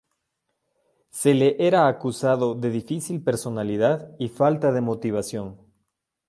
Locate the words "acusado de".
1.87-2.71